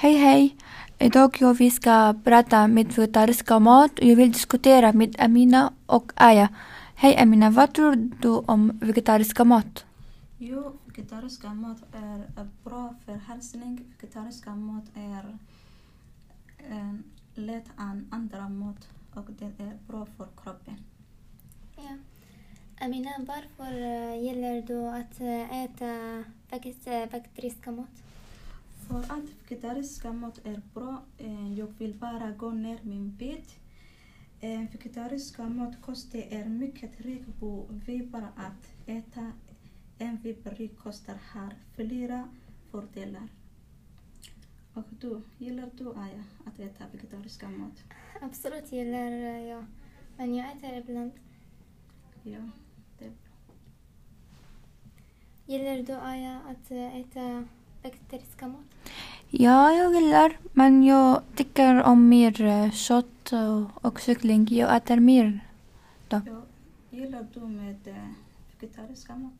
[0.00, 0.56] Hej hej!
[0.98, 6.12] Idag jag vi ska prata med vegetariska mat och jag vill diskutera med Amina och
[6.16, 6.48] Aya.
[6.94, 9.84] Hej Amina, vad tror du om vegetariska mat?
[10.38, 13.84] Jo, vegetariska mat är bra för hälsning.
[14.00, 15.38] Vegetariska mat är
[16.70, 16.94] eh,
[17.34, 20.76] lätt än andra mat och det är bra för kroppen.
[21.76, 21.96] Ja.
[22.84, 28.09] Amina, varför eh, gillar du att eh, äta veget- vegetariska mat?
[28.90, 31.02] För att vegetariska mat är bra,
[31.56, 33.18] jag vill bara gå ner min.
[34.40, 39.32] Eh, vegetariska mat kost det är mycket rik på fiber att äta.
[39.98, 42.28] En fiberrik kostar har flera
[42.70, 43.28] fördelar.
[44.74, 47.84] Och du, gillar du Aya att äta vegetariska mat?
[48.20, 49.64] Absolut gillar jag,
[50.16, 51.12] men jag äter ibland.
[52.22, 52.50] Ja,
[52.98, 53.54] det är bra.
[55.46, 57.48] Gillar du Aya att äta
[57.82, 58.60] vegetariska mat?
[59.30, 64.48] Ja, jag gillar, men jag tycker om mer eh, kött och, och kyckling.
[64.50, 65.40] Jag äter mer.
[66.08, 66.20] Ja,
[66.90, 67.94] gillar du med eh,
[68.60, 69.32] vegetariska mat?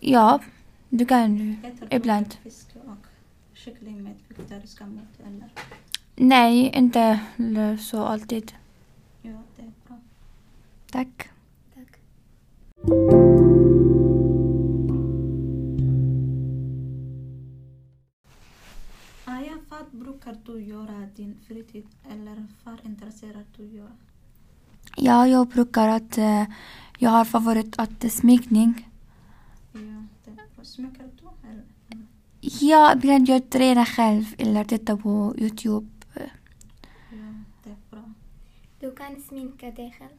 [0.00, 0.40] Ja,
[0.88, 1.56] du kan.
[1.64, 2.26] Äter du Ibland.
[2.26, 3.06] med fisk och
[3.54, 5.48] kyckling med vegetariska mat eller?
[6.16, 7.20] Nej, inte
[7.80, 8.52] så alltid.
[9.22, 9.98] Ja, det är bra.
[10.90, 11.25] Tack.
[19.68, 23.92] Vad brukar du göra din fritid eller vad intresserar du göra?
[24.96, 26.44] Ja, jag brukar att eh,
[26.98, 28.88] jag har favorit att smekning.
[29.72, 30.64] Ja, det.
[30.64, 31.64] Smekar du eller?
[32.40, 35.86] Ja, ibland jag tränar själv eller tittar på Youtube.
[36.14, 38.04] Ja, det är bra.
[38.80, 40.10] Du kan sminka dig själv.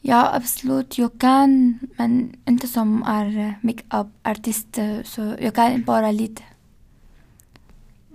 [0.00, 0.98] Ja, absolut.
[0.98, 4.78] Jag kan, men inte som är makeup-artist.
[4.78, 6.42] eh, Så jag kan bara lite.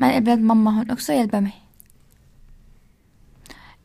[0.01, 1.61] Men ibland mamma hon också hjälper mig.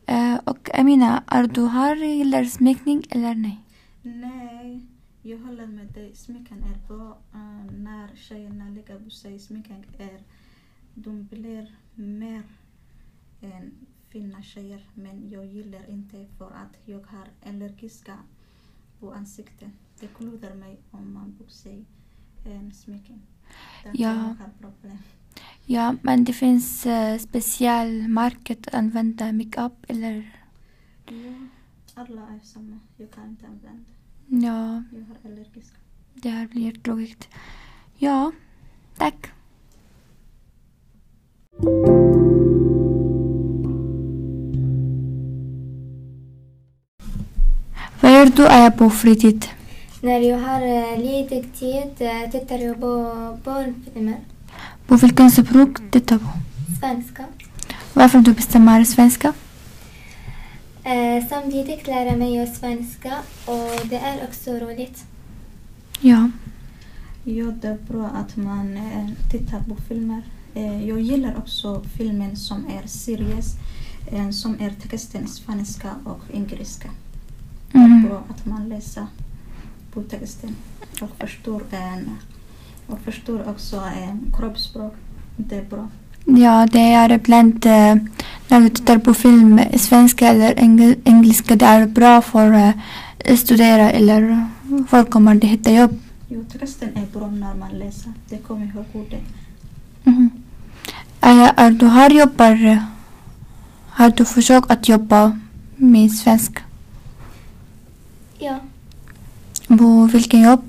[0.05, 3.63] Eh, och Amina, är du här gillar smekning eller nej?
[4.01, 4.85] Nej,
[5.21, 6.15] jag håller med dig.
[6.15, 7.17] Smycken är bra.
[7.33, 10.23] Eh, när tjejerna lägger på sig smycken är
[10.93, 12.43] de blir mer
[13.41, 13.71] än
[14.09, 14.89] fina tjejer.
[14.93, 18.17] Men jag gillar inte för att jag har allergiska
[18.99, 19.69] på ansiktet.
[19.99, 21.85] Det kludar mig om man på sig
[22.45, 23.21] en smycken.
[23.83, 23.91] Ja.
[23.93, 24.97] jag har problem.
[25.69, 30.31] Ja, men det finns uh, specialmarket att använda makeup eller
[31.05, 31.13] Ja,
[31.95, 32.79] alla är samma.
[32.97, 33.83] Jag kan inte använda.
[34.47, 35.75] ja, Jag har allergiska.
[36.13, 37.27] det här blir tråkigt.
[37.97, 38.31] Ja,
[38.97, 39.31] tack.
[48.01, 49.45] Vad gör du är på fritid?
[50.01, 52.87] När jag har eh, ledig tid eh, tittar jag på
[53.43, 54.17] barnfilmer.
[54.87, 56.25] På vilken språk tittar du?
[56.79, 57.25] Svenska.
[57.93, 59.33] Varför du bestämmer svenska?
[60.83, 63.13] Eh, samtidigt lära mig jag svenska
[63.45, 65.05] och det är också roligt.
[65.99, 66.29] Ja,
[67.29, 70.21] Ja, det är bra att man eh, tittar på filmer.
[70.53, 73.55] Eh, jag gillar också filmen som är seriös,
[74.11, 76.89] eh, som är texten svenska och engelska.
[77.71, 78.03] Det är mm.
[78.03, 79.07] bra att man läser
[79.91, 80.55] på texten
[81.01, 82.09] och förstår, en,
[82.87, 84.93] och förstår också en kroppsspråk.
[85.37, 85.87] Det är bra.
[86.25, 87.95] ja det är ibland eh,
[88.47, 93.91] när du tittar på film svenska eller engel- engelska det är bra för att studera
[93.91, 94.45] eller
[94.89, 95.99] folk kommer att hitta jobb.
[96.29, 98.13] Jo, texten är bra när man läser.
[98.29, 99.21] Det kommer ihåg ordet.
[100.03, 100.29] Mhm.
[101.21, 102.79] Är, är du har jobbar,
[103.89, 105.39] har du försökt att jobba
[105.75, 106.61] med svenska?
[108.39, 108.59] Ja,
[109.67, 110.63] På vilken jobb?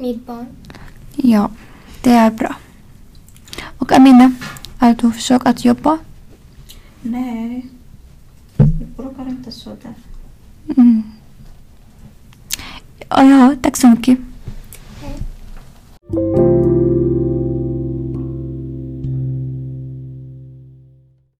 [0.00, 0.46] Mitt barn.
[1.16, 1.50] Ja,
[2.02, 2.54] det är bra.
[3.78, 4.32] Och Amina,
[4.78, 5.98] har du försökt att jobba?
[7.02, 7.66] Nej,
[8.56, 9.94] jag brukar inte så där.
[10.76, 11.02] Mm.
[13.08, 14.18] Ja, tack så mycket.